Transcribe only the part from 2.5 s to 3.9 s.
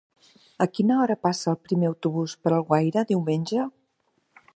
Alguaire diumenge?